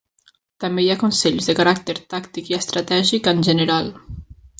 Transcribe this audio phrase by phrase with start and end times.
[0.63, 3.93] També hi ha consells de caràcter tàctic i estratègic, en general.